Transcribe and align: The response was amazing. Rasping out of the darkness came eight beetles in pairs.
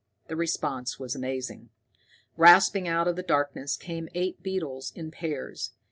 The 0.29 0.35
response 0.35 0.97
was 0.97 1.13
amazing. 1.13 1.69
Rasping 2.35 2.87
out 2.87 3.07
of 3.07 3.15
the 3.15 3.21
darkness 3.21 3.77
came 3.77 4.09
eight 4.15 4.41
beetles 4.41 4.91
in 4.95 5.11
pairs. 5.11 5.73